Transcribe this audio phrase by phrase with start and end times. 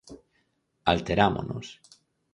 [0.93, 1.67] Alterámonos.